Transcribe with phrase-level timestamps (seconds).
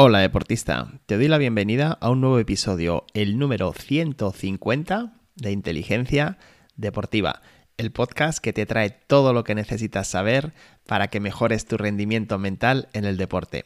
[0.00, 6.38] Hola deportista, te doy la bienvenida a un nuevo episodio, el número 150 de Inteligencia
[6.76, 7.42] Deportiva,
[7.78, 10.52] el podcast que te trae todo lo que necesitas saber
[10.86, 13.64] para que mejores tu rendimiento mental en el deporte.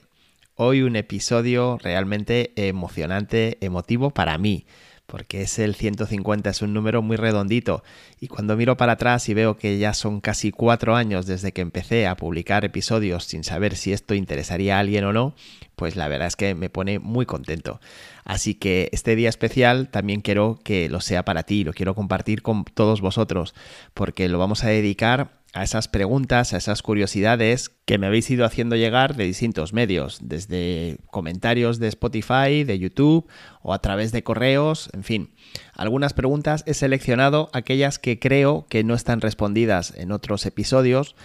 [0.55, 4.65] Hoy un episodio realmente emocionante, emotivo para mí
[5.13, 7.85] porque es el 150, es un número muy redondito.
[8.19, 11.61] Y cuando miro para atrás y veo que ya son casi cuatro años desde que
[11.61, 15.35] empecé a publicar episodios sin saber si esto interesaría a alguien o no,
[15.77, 17.79] pues la verdad es que me pone muy contento.
[18.25, 22.41] Así que este día especial también quiero que lo sea para ti, lo quiero compartir
[22.41, 23.55] con todos vosotros,
[23.93, 28.45] porque lo vamos a dedicar a esas preguntas, a esas curiosidades que me habéis ido
[28.45, 33.27] haciendo llegar de distintos medios, desde comentarios de Spotify, de YouTube
[33.61, 35.35] o a través de correos, en fin.
[35.75, 41.17] Algunas preguntas he seleccionado aquellas que creo que no están respondidas en otros episodios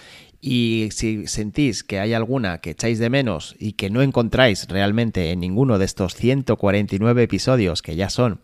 [0.41, 5.31] y si sentís que hay alguna que echáis de menos y que no encontráis realmente
[5.31, 8.41] en ninguno de estos 149 episodios que ya son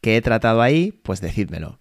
[0.00, 1.80] que he tratado ahí, pues decídmelo.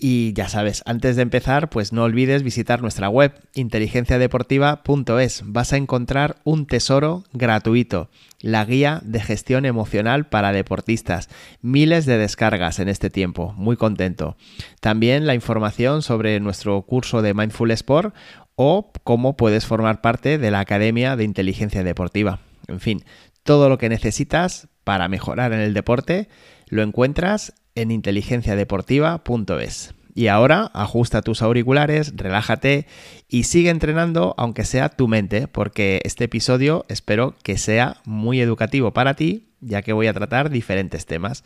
[0.00, 5.42] Y ya sabes, antes de empezar, pues no olvides visitar nuestra web inteligenciadeportiva.es.
[5.44, 8.08] Vas a encontrar un tesoro gratuito,
[8.40, 11.28] la guía de gestión emocional para deportistas.
[11.62, 14.36] Miles de descargas en este tiempo, muy contento.
[14.80, 18.14] También la información sobre nuestro curso de Mindful Sport
[18.54, 22.38] o cómo puedes formar parte de la Academia de Inteligencia Deportiva.
[22.68, 23.04] En fin,
[23.42, 26.28] todo lo que necesitas para mejorar en el deporte
[26.68, 29.94] lo encuentras en inteligenciadeportiva.es.
[30.14, 32.86] Y ahora ajusta tus auriculares, relájate
[33.28, 38.92] y sigue entrenando aunque sea tu mente, porque este episodio espero que sea muy educativo
[38.92, 41.44] para ti, ya que voy a tratar diferentes temas.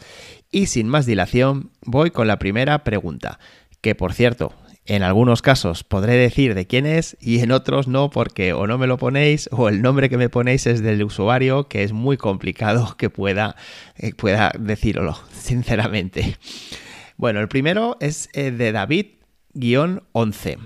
[0.51, 3.39] Y sin más dilación, voy con la primera pregunta,
[3.83, 8.11] que por cierto, en algunos casos podré decir de quién es y en otros no
[8.11, 11.69] porque o no me lo ponéis o el nombre que me ponéis es del usuario
[11.69, 13.55] que es muy complicado que pueda,
[13.97, 16.37] eh, pueda decirlo, sinceramente.
[17.17, 20.59] Bueno, el primero es eh, de David-11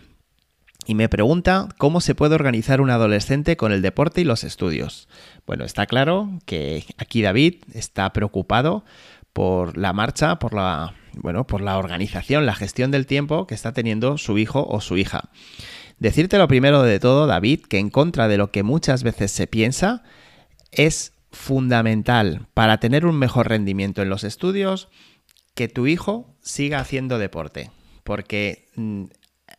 [0.87, 5.09] y me pregunta cómo se puede organizar un adolescente con el deporte y los estudios.
[5.47, 8.85] Bueno, está claro que aquí David está preocupado
[9.33, 13.73] por la marcha, por la bueno, por la organización, la gestión del tiempo que está
[13.73, 15.31] teniendo su hijo o su hija.
[15.99, 19.47] Decirte lo primero de todo, David, que en contra de lo que muchas veces se
[19.47, 20.03] piensa,
[20.71, 24.89] es fundamental para tener un mejor rendimiento en los estudios
[25.55, 27.71] que tu hijo siga haciendo deporte.
[28.05, 29.05] Porque mm,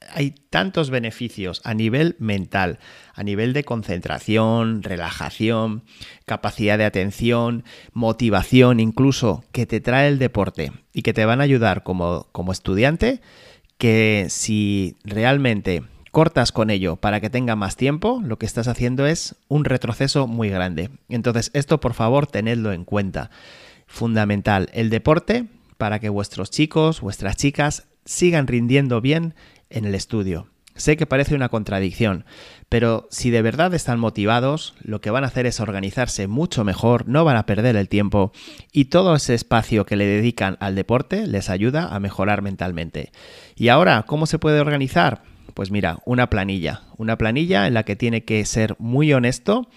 [0.10, 2.80] hay tantos beneficios a nivel mental,
[3.14, 5.84] a nivel de concentración, relajación,
[6.26, 7.64] capacidad de atención,
[7.94, 12.52] motivación incluso, que te trae el deporte y que te van a ayudar como, como
[12.52, 13.22] estudiante,
[13.78, 19.06] que si realmente cortas con ello para que tenga más tiempo, lo que estás haciendo
[19.06, 20.90] es un retroceso muy grande.
[21.10, 23.30] Entonces, esto por favor tenedlo en cuenta.
[23.86, 25.46] Fundamental, el deporte
[25.78, 29.36] para que vuestros chicos, vuestras chicas sigan rindiendo bien
[29.70, 30.48] en el estudio.
[30.78, 32.24] Sé que parece una contradicción,
[32.70, 37.08] pero si de verdad están motivados, lo que van a hacer es organizarse mucho mejor,
[37.08, 38.32] no van a perder el tiempo
[38.72, 43.12] y todo ese espacio que le dedican al deporte les ayuda a mejorar mentalmente.
[43.56, 45.24] ¿Y ahora cómo se puede organizar?
[45.56, 49.68] Pues mira, una planilla, una planilla en la que tiene que ser muy honesto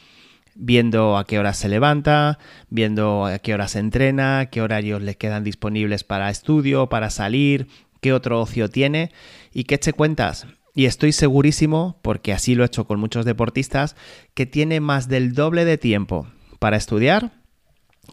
[0.54, 5.16] viendo a qué horas se levanta, viendo a qué horas se entrena, qué horarios le
[5.16, 7.68] quedan disponibles para estudio, para salir,
[8.00, 9.12] qué otro ocio tiene
[9.52, 10.46] y qué eche cuentas.
[10.74, 13.96] Y estoy segurísimo, porque así lo he hecho con muchos deportistas,
[14.34, 16.28] que tiene más del doble de tiempo
[16.58, 17.32] para estudiar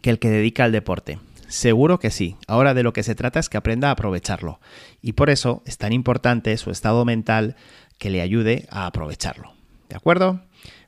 [0.02, 1.18] que el que dedica al deporte.
[1.48, 2.36] Seguro que sí.
[2.46, 4.60] Ahora de lo que se trata es que aprenda a aprovecharlo.
[5.00, 7.56] Y por eso es tan importante su estado mental
[7.96, 9.54] que le ayude a aprovecharlo.
[9.88, 10.42] ¿De acuerdo?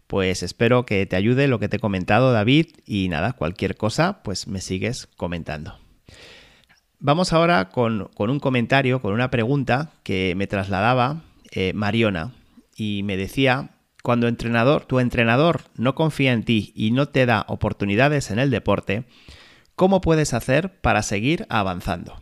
[0.07, 2.67] Pues espero que te ayude lo que te he comentado, David.
[2.85, 5.79] Y nada, cualquier cosa, pues me sigues comentando.
[7.03, 12.35] Vamos ahora con, un comentario, con una pregunta que me trasladaba eh, Mariona
[12.77, 13.71] y me decía,
[14.03, 18.51] cuando entrenador, tu entrenador no confía en ti y no te da oportunidades en el
[18.51, 19.05] deporte,
[19.77, 22.21] ¿cómo puedes hacer para seguir avanzando?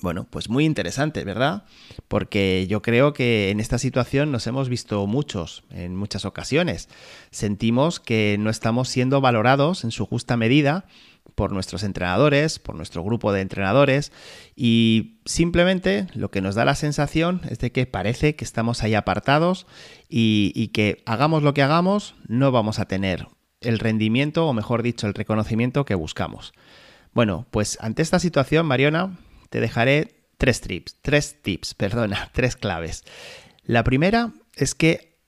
[0.00, 1.64] Bueno, pues muy interesante, ¿verdad?
[2.08, 6.88] Porque yo creo que en esta situación nos hemos visto muchos, en muchas ocasiones.
[7.30, 10.86] Sentimos que no estamos siendo valorados en su justa medida
[11.36, 14.10] por nuestros entrenadores, por nuestro grupo de entrenadores
[14.56, 18.94] y simplemente lo que nos da la sensación es de que parece que estamos ahí
[18.94, 19.66] apartados
[20.08, 23.28] y, que hagamos lo que hagamos no vamos a tener
[23.60, 26.52] el rendimiento o mejor dicho el reconocimiento que buscamos.
[27.12, 29.18] Bueno, pues ante esta situación, Mariona,
[29.50, 33.04] te dejaré tres tips, tres tips, perdona, tres claves.
[33.62, 35.18] La primera es que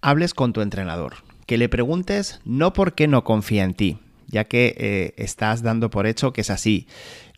[0.00, 1.16] hables con tu entrenador,
[1.46, 5.90] que le preguntes no por qué no confía en ti, ya que eh, estás dando
[5.90, 6.86] por hecho que es así.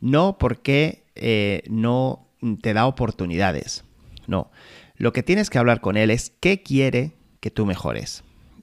[0.01, 2.29] No porque eh, no
[2.61, 3.85] te da oportunidades.
[4.27, 4.51] No.
[4.97, 8.23] Lo que tienes que hablar con él es qué quiere que tú mejores.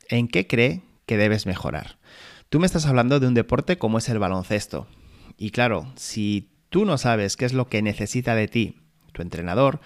[0.10, 1.98] ¿En qué cree que debes mejorar?
[2.50, 4.88] Tú me estás hablando de un deporte como es el baloncesto.
[5.38, 8.76] Y claro, si tú no sabes qué es lo que necesita de ti
[9.14, 9.80] tu entrenador,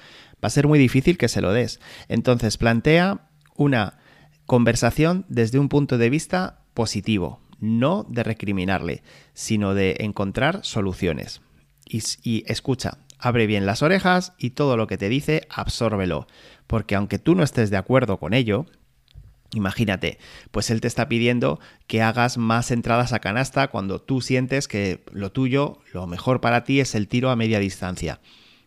[0.43, 1.79] va a ser muy difícil que se lo des.
[2.07, 3.97] Entonces plantea una
[4.45, 9.03] conversación desde un punto de vista positivo, no de recriminarle,
[9.33, 11.41] sino de encontrar soluciones.
[11.85, 16.27] Y, escucha, abre bien las orejas y todo lo que te dice, absórbelo,
[16.67, 18.65] porque aunque tú no estés de acuerdo con ello,
[19.53, 20.17] Imagínate,
[20.51, 25.03] pues él te está pidiendo que hagas más entradas a canasta cuando tú sientes que
[25.11, 28.21] lo tuyo, lo mejor para ti es el tiro a media distancia.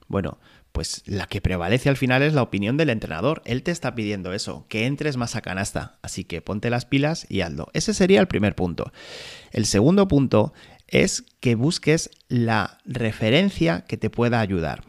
[0.09, 0.39] Bueno,
[0.75, 3.43] pues la que prevalece al final es la opinión del entrenador.
[3.45, 5.99] Él te está pidiendo eso, que entres más a canasta.
[6.03, 7.69] Así que ponte las pilas y hazlo.
[7.75, 8.93] Ese sería el primer punto.
[9.53, 10.53] El segundo punto
[10.89, 14.83] es que busques la referencia que te pueda ayudar.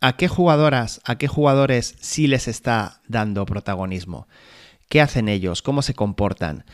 [0.00, 4.26] ¿A qué jugadoras, a qué jugadores sí les está dando protagonismo?
[4.88, 5.60] ¿Qué hacen ellos?
[5.60, 6.64] ¿Cómo se comportan?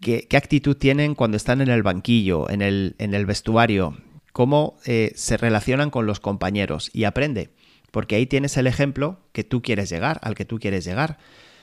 [0.00, 3.98] ¿Qué, actitud tienen cuando están en el banquillo, en el, en el vestuario?
[4.36, 6.90] ¿Cómo eh, se relacionan con los compañeros?
[6.92, 7.54] Y aprende
[7.90, 11.16] porque ahí tienes el ejemplo que tú quieres llegar, al que tú quieres llegar.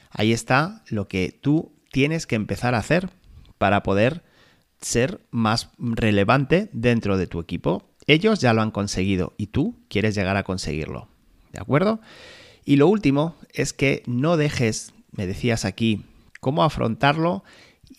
[0.10, 3.12] Ahí está lo que tú tienes que empezar a hacer
[3.60, 4.24] para poder
[4.82, 7.88] ser más relevante dentro de tu equipo.
[8.08, 11.10] Ellos ya lo han conseguido y tú quieres llegar a conseguirlo.
[11.52, 12.02] ¿De acuerdo?
[12.66, 16.06] Y lo último es que no dejes, me decías aquí,
[16.40, 17.44] cómo afrontarlo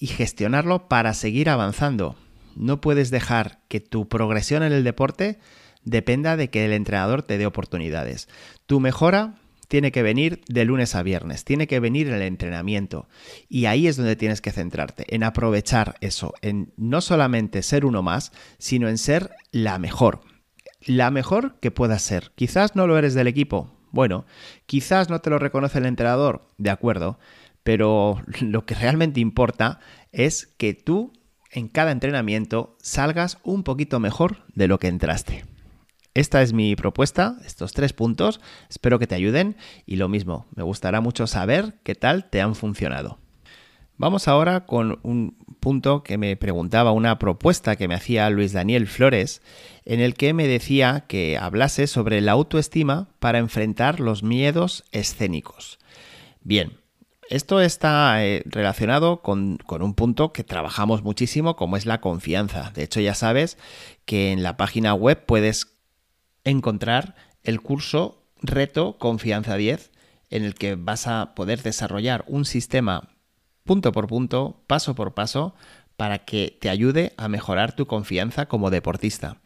[0.01, 2.17] y gestionarlo para seguir avanzando.
[2.57, 5.39] No puedes dejar que tu progresión en el deporte
[5.85, 8.29] dependa de que el entrenador te dé oportunidades.
[8.67, 9.35] Tu mejora
[9.69, 13.09] tiene que venir de lunes a viernes, tiene que venir el entrenamiento.
[13.49, 18.03] Y ahí es donde tienes que centrarte, en aprovechar eso, en no solamente ser uno
[18.03, 20.21] más, sino en ser la mejor.
[20.87, 22.33] La mejor que puedas ser.
[22.35, 23.75] Quizás no lo eres del equipo.
[23.91, 24.27] Bueno,
[24.67, 27.19] quizás no te lo reconoce el entrenador, de acuerdo,
[27.63, 29.81] pero lo que realmente importa
[30.13, 31.13] es que tú
[31.55, 35.45] en cada entrenamiento salgas un poquito mejor de lo que entraste.
[36.13, 39.57] Esta es mi propuesta, estos tres puntos, espero que te ayuden
[39.87, 43.19] y lo mismo, me gustará mucho saber qué tal te han funcionado.
[43.97, 48.89] Vamos ahora con un punto que me preguntaba, una propuesta que me hacía Luis Daniel
[48.89, 49.41] Flores,
[49.85, 55.79] en el que me decía que hablase sobre la autoestima para enfrentar los miedos escénicos.
[56.43, 56.73] Bien,
[57.31, 62.71] esto está eh, relacionado con, con, un punto que trabajamos muchísimo, como es la confianza.
[62.75, 63.59] De hecho, ya sabes
[64.05, 65.75] que en la página web puedes
[66.45, 69.91] encontrar el curso Reto Confianza 10,
[70.31, 73.09] en el que vas a poder desarrollar un sistema
[73.65, 75.55] punto por punto, paso por paso,
[75.97, 79.39] para que te ayude a mejorar tu confianza como deportista.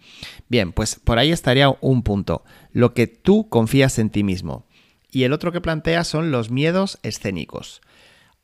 [0.48, 2.42] Bien, pues por ahí estaría un punto,
[2.72, 4.66] lo que tú confías en ti mismo.
[5.10, 7.80] Y el otro que plantea son los miedos escénicos.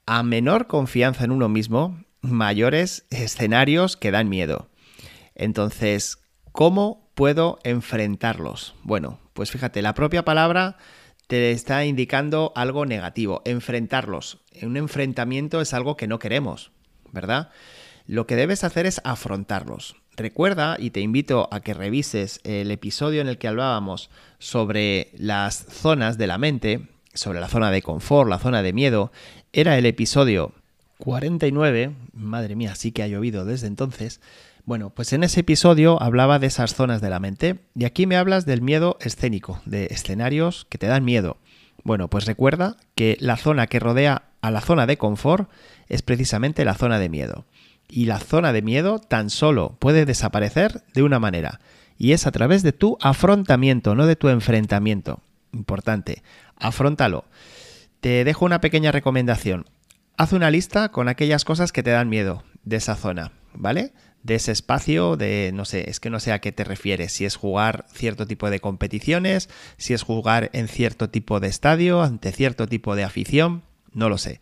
[0.06, 4.69] A menor confianza en uno mismo, mayores escenarios que dan miedo.
[5.34, 6.19] Entonces,
[6.52, 8.75] ¿cómo puedo enfrentarlos?
[8.82, 10.76] Bueno, pues fíjate, la propia palabra
[11.26, 14.38] te está indicando algo negativo, enfrentarlos.
[14.62, 16.71] Un enfrentamiento es algo que no queremos,
[17.12, 17.50] ¿verdad?
[18.06, 19.97] Lo que debes hacer es afrontarlos.
[20.16, 25.56] Recuerda y te invito a que revises el episodio en el que hablábamos sobre las
[25.56, 29.11] zonas de la mente, sobre la zona de confort, la zona de miedo.
[29.52, 30.52] Era el episodio
[30.99, 34.21] 49, madre mía, sí que ha llovido desde entonces,
[34.64, 38.16] bueno, pues en ese episodio hablaba de esas zonas de la mente y aquí me
[38.16, 41.38] hablas del miedo escénico, de escenarios que te dan miedo.
[41.83, 45.50] Bueno, pues recuerda que la zona que rodea a la zona de confort
[45.88, 47.44] es precisamente la zona de miedo.
[47.88, 51.61] Y la zona de miedo tan solo puede desaparecer de una manera,
[51.97, 55.21] y es a través de tu afrontamiento, no de tu enfrentamiento.
[55.53, 56.23] Importante,
[56.57, 57.25] afrontalo.
[58.00, 59.67] Te dejo una pequeña recomendación.
[60.17, 63.93] Haz una lista con aquellas cosas que te dan miedo de esa zona, ¿vale?
[64.25, 67.26] de ese espacio, de no sé, es que no sé a qué te refieres, si
[67.26, 72.33] es jugar cierto tipo de competiciones, si es jugar en cierto tipo de estadio, ante
[72.33, 73.62] cierto tipo de afición,
[73.93, 74.41] no lo sé.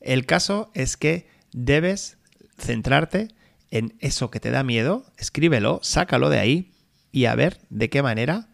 [0.00, 2.18] El caso es que debes
[2.58, 3.28] centrarte
[3.70, 6.72] en eso que te da miedo, escríbelo, sácalo de ahí
[7.10, 8.48] y a ver de qué manera,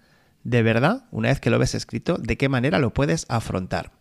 [0.45, 3.93] de verdad, una vez que lo ves escrito, de qué manera lo puedes afrontar.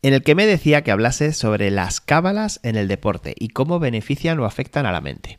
[0.00, 3.78] En el que me decía que hablase sobre las cábalas en el deporte y cómo
[3.78, 5.38] benefician o afectan a la mente.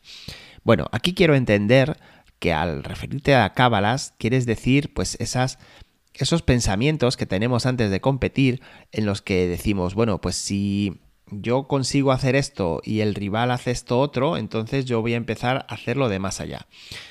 [0.63, 1.97] Bueno, aquí quiero entender
[2.37, 5.57] que al referirte a cábalas quieres decir pues esas
[6.17, 11.67] esos pensamientos que tenemos antes de competir en los que decimos, bueno, pues si yo
[11.67, 15.73] consigo hacer esto y el rival hace esto otro, entonces yo voy a empezar a
[15.73, 16.67] hacerlo de más allá.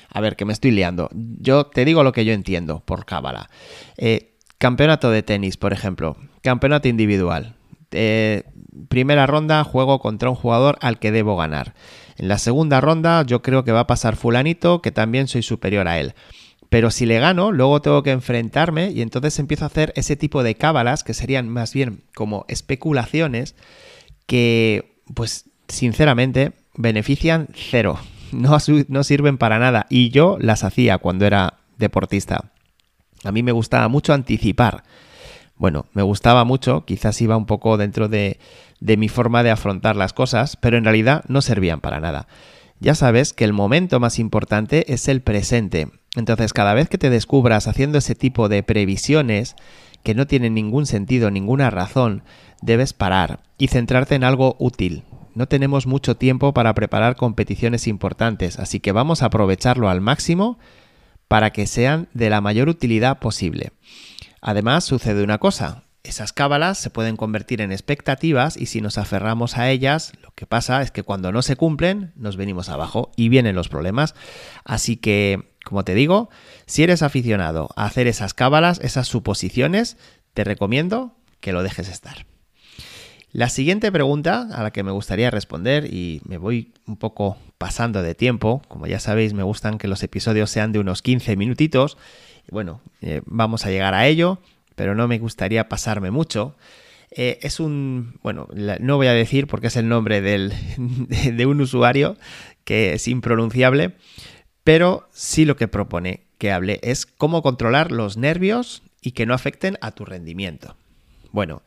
[0.09, 1.09] A ver, que me estoy liando.
[1.13, 3.49] Yo te digo lo que yo entiendo por cábala.
[3.97, 6.17] Eh, campeonato de tenis, por ejemplo.
[6.41, 7.55] Campeonato individual.
[7.91, 8.43] Eh,
[8.89, 11.73] primera ronda juego contra un jugador al que debo ganar.
[12.17, 15.87] En la segunda ronda yo creo que va a pasar fulanito que también soy superior
[15.87, 16.15] a él.
[16.69, 20.43] Pero si le gano, luego tengo que enfrentarme y entonces empiezo a hacer ese tipo
[20.43, 23.55] de cábalas que serían más bien como especulaciones
[24.25, 27.99] que, pues, sinceramente, benefician cero.
[28.33, 28.57] No,
[28.89, 29.85] no sirven para nada.
[29.89, 32.51] Y yo las hacía cuando era deportista.
[33.23, 34.83] A mí me gustaba mucho anticipar.
[35.55, 38.37] Bueno, me gustaba mucho, quizás iba un poco dentro de,
[38.81, 42.27] de mi forma de afrontar las cosas, pero en realidad no servían para nada.
[42.79, 45.87] Ya sabes que el momento más importante es el presente.
[46.15, 49.55] Entonces, cada vez que te descubras haciendo ese tipo de previsiones
[50.03, 52.23] que no tienen ningún sentido, ninguna razón,
[52.61, 55.03] debes parar y centrarte en algo útil.
[55.35, 60.57] No tenemos mucho tiempo para preparar competiciones importantes, así que vamos a aprovecharlo al máximo
[61.27, 63.71] para que sean de la mayor utilidad posible.
[64.41, 69.57] Además, sucede una cosa, esas cábalas se pueden convertir en expectativas y si nos aferramos
[69.57, 73.27] a ellas, lo que pasa es que cuando no se cumplen, nos venimos abajo y
[73.27, 74.15] vienen los problemas.
[74.63, 76.29] Así que, como te digo,
[76.65, 79.97] si eres aficionado a hacer esas cábalas, esas suposiciones,
[80.33, 82.25] te recomiendo que lo dejes estar.
[83.31, 88.01] La siguiente pregunta a la que me gustaría responder, y me voy un poco pasando
[88.01, 91.97] de tiempo, como ya sabéis, me gustan que los episodios sean de unos 15 minutitos,
[92.49, 94.39] bueno, eh, vamos a llegar a ello
[94.77, 96.55] pero no me gustaría pasarme mucho.
[97.09, 100.53] Eh, es un, bueno, no voy a decir porque es el nombre del,
[101.07, 102.15] de un usuario
[102.63, 103.95] que es impronunciable,
[104.67, 109.33] pero sí lo que propone que hable es cómo controlar los nervios y que no
[109.33, 110.75] afecten a tu rendimiento.
[111.31, 111.61] Bueno,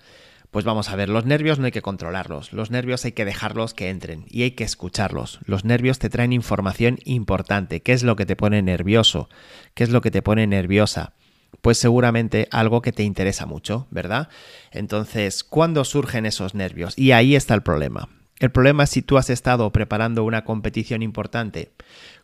[0.50, 3.72] pues vamos a ver, los nervios no hay que controlarlos, los nervios hay que dejarlos
[3.72, 5.40] que entren y hay que escucharlos.
[5.46, 9.30] Los nervios te traen información importante, qué es lo que te pone nervioso,
[9.72, 11.14] qué es lo que te pone nerviosa
[11.62, 14.28] pues seguramente algo que te interesa mucho, ¿verdad?
[14.70, 16.96] Entonces, ¿cuándo surgen esos nervios?
[16.96, 18.08] Y ahí está el problema.
[18.40, 21.70] El problema es si tú has estado preparando una competición importante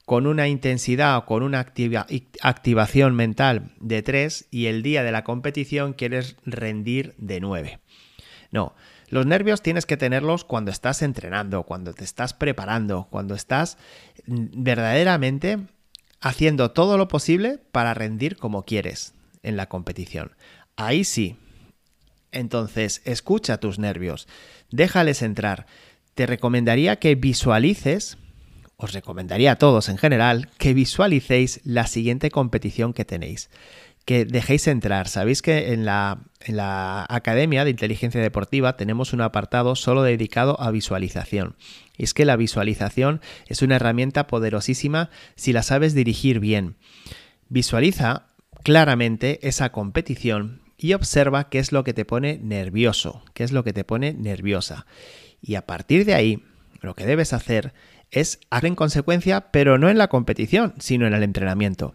[0.06, 5.24] con una intensidad o con una activación mental de 3 y el día de la
[5.24, 7.80] competición quieres rendir de 9.
[8.50, 8.74] No,
[9.08, 13.76] los nervios tienes que tenerlos cuando estás entrenando, cuando te estás preparando, cuando estás
[14.26, 15.58] verdaderamente
[16.20, 20.32] haciendo todo lo posible para rendir como quieres en la competición.
[20.76, 21.36] Ahí sí.
[22.32, 24.28] Entonces, escucha tus nervios,
[24.70, 25.66] déjales entrar.
[26.16, 28.16] Te recomendaría que visualices,
[28.78, 33.50] os recomendaría a todos en general, que visualicéis la siguiente competición que tenéis
[34.06, 35.08] que dejéis entrar.
[35.08, 40.58] Sabéis que en la, en la, Academia de Inteligencia Deportiva tenemos un apartado solo dedicado
[40.60, 41.56] a visualización.
[41.98, 46.76] Y es que la visualización es una herramienta poderosísima si la sabes dirigir bien.
[47.48, 48.28] Visualiza
[48.62, 53.64] claramente esa competición y observa qué es lo que te pone nervioso, qué es lo
[53.64, 54.86] que te pone nerviosa.
[55.40, 56.42] Y a partir de ahí,
[56.80, 57.72] lo que debes hacer
[58.10, 61.94] es actuar en consecuencia, pero no en la competición, sino en el entrenamiento.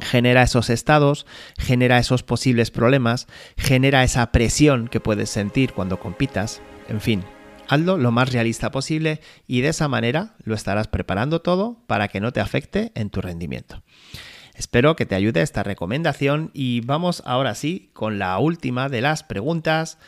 [0.00, 6.60] Genera esos estados, genera esos posibles problemas, genera esa presión que puedes sentir cuando compitas,
[6.88, 7.24] en fin,
[7.68, 12.20] hazlo lo más realista posible y de esa manera lo estarás preparando todo para que
[12.20, 13.82] no te afecte en tu rendimiento.
[14.54, 19.24] Espero que te ayude esta recomendación y vamos ahora sí con la última de las
[19.24, 19.98] preguntas.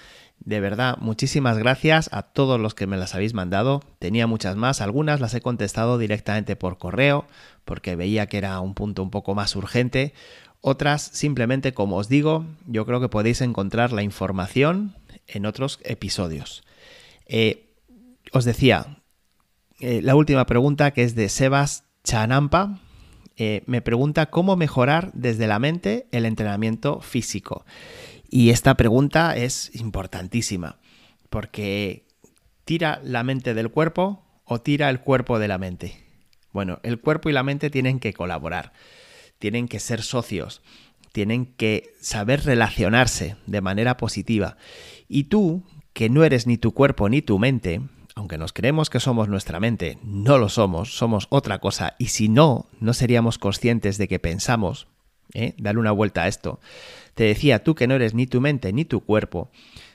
[0.40, 3.82] De verdad, muchísimas gracias a todos los que me las habéis mandado.
[3.98, 7.26] Tenía muchas más, algunas las he contestado directamente por correo
[7.64, 10.14] porque veía que era un punto un poco más urgente.
[10.60, 14.94] Otras simplemente, como os digo, yo creo que podéis encontrar la información
[15.26, 16.62] en otros episodios.
[17.26, 17.74] Eh,
[18.32, 19.02] os decía,
[19.80, 22.78] eh, la última pregunta que es de Sebas Chanampa,
[23.36, 27.66] eh, me pregunta cómo mejorar desde la mente el entrenamiento físico.
[28.28, 30.78] Y esta pregunta es importantísima,
[31.30, 32.06] porque
[32.64, 36.02] tira la mente del cuerpo o tira el cuerpo de la mente.
[36.52, 38.72] Bueno, el cuerpo y la mente tienen que colaborar,
[39.38, 40.62] tienen que ser socios,
[41.12, 44.56] tienen que saber relacionarse de manera positiva.
[45.08, 47.80] Y tú, que no eres ni tu cuerpo ni tu mente,
[48.14, 51.94] aunque nos creemos que somos nuestra mente, no lo somos, somos otra cosa.
[51.98, 54.88] Y si no, no seríamos conscientes de que pensamos.
[55.36, 55.54] ¿Eh?
[55.58, 56.60] Dale una vuelta a esto.
[57.14, 59.50] Te decía, tú que no eres ni tu mente ni tu cuerpo,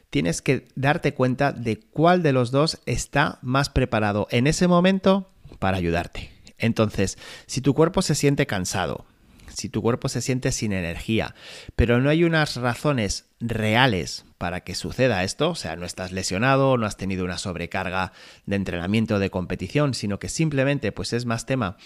[0.10, 5.31] tienes que darte cuenta de cuál de los dos está más preparado en ese momento
[5.60, 6.31] para ayudarte.
[6.57, 7.17] Entonces,
[7.48, 9.05] si tu cuerpo se siente cansado,
[9.53, 11.36] si tu cuerpo se siente sin energía,
[11.75, 16.77] pero no hay unas razones reales para que suceda esto, o sea, no estás lesionado,
[16.77, 18.12] no has tenido una sobrecarga
[18.46, 21.77] de entrenamiento de competición, sino que simplemente pues es más tema,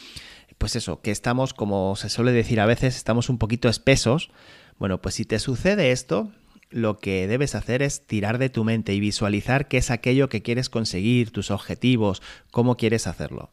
[0.58, 4.32] pues eso, que estamos, como se suele decir a veces, estamos un poquito espesos.
[4.78, 6.32] Bueno, pues si te sucede esto,
[6.70, 10.42] lo que debes hacer es tirar de tu mente y visualizar qué es aquello que
[10.42, 13.52] quieres conseguir, tus objetivos, cómo quieres hacerlo.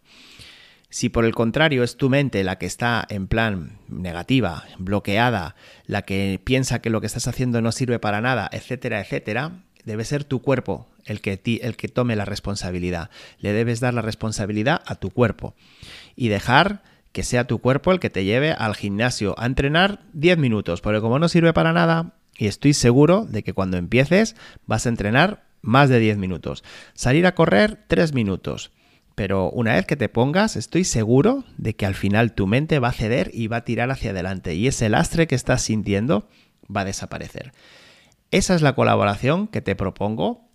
[0.93, 5.57] Si por el contrario es tu mente la que está en plan negativa, bloqueada,
[5.87, 10.05] la que piensa que lo que estás haciendo no sirve para nada, etcétera, etcétera, debe
[10.05, 13.09] ser tu cuerpo el que, el que tome la responsabilidad.
[13.39, 15.55] Le debes dar la responsabilidad a tu cuerpo
[16.15, 16.83] y dejar
[17.13, 21.01] que sea tu cuerpo el que te lleve al gimnasio a entrenar 10 minutos, porque
[21.01, 25.45] como no sirve para nada, y estoy seguro de que cuando empieces vas a entrenar
[25.63, 26.63] más de 10 minutos.
[26.93, 28.73] Salir a correr 3 minutos
[29.15, 32.89] pero una vez que te pongas, estoy seguro de que al final tu mente va
[32.89, 36.29] a ceder y va a tirar hacia adelante y ese lastre que estás sintiendo
[36.75, 37.53] va a desaparecer.
[38.31, 40.49] Esa es la colaboración que te propongo.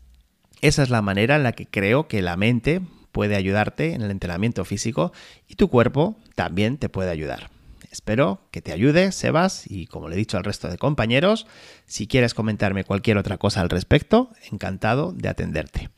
[0.62, 4.12] Esa es la manera en la que creo que la mente puede ayudarte en el
[4.12, 5.12] entrenamiento físico
[5.48, 7.52] y tu cuerpo también te puede ayudar.
[7.92, 11.48] Espero que te ayude, Sebas, y como le he dicho al resto de compañeros,
[11.86, 15.90] si quieres comentarme cualquier otra cosa al respecto, encantado de atenderte.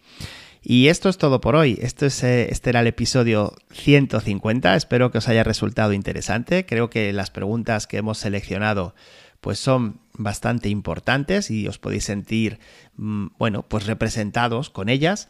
[0.62, 1.78] Y esto es todo por hoy.
[1.82, 4.76] Esto es, eh, este era el episodio 150.
[4.76, 6.66] Espero que os haya resultado interesante.
[6.66, 8.94] Creo que las preguntas que hemos seleccionado
[9.42, 12.60] pues son bastante importantes y os podéis sentir,
[12.98, 15.30] mm, bueno, pues representados con ellas.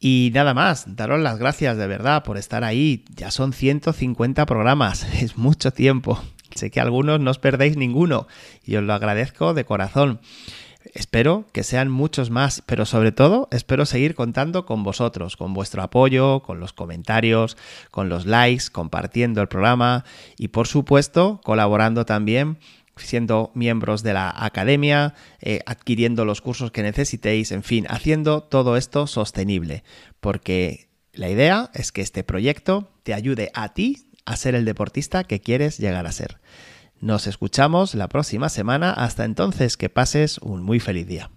[0.00, 3.04] Y nada más, daros las gracias de verdad por estar ahí.
[3.16, 6.22] Ya son 150 programas, es mucho tiempo.
[6.54, 8.26] Sé que algunos no os perdéis ninguno
[8.64, 10.20] y os lo agradezco de corazón.
[10.94, 15.82] Espero que sean muchos más, pero sobre todo espero seguir contando con vosotros, con vuestro
[15.82, 17.56] apoyo, con los comentarios,
[17.90, 20.04] con los likes, compartiendo el programa
[20.36, 22.58] y por supuesto colaborando también
[22.96, 28.76] siendo miembros de la academia, eh, adquiriendo los cursos que necesitéis, en fin, haciendo todo
[28.76, 29.84] esto sostenible,
[30.20, 35.24] porque la idea es que este proyecto te ayude a ti a ser el deportista
[35.24, 36.38] que quieres llegar a ser.
[37.00, 38.92] Nos escuchamos la próxima semana.
[38.92, 41.30] Hasta entonces, que pases un muy feliz día.